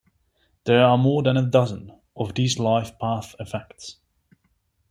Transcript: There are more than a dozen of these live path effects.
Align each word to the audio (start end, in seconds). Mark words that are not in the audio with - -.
There 0.63 0.83
are 0.83 0.97
more 0.97 1.21
than 1.21 1.37
a 1.37 1.45
dozen 1.45 1.91
of 2.15 2.33
these 2.33 2.57
live 2.57 2.97
path 2.97 3.35
effects. 3.39 3.97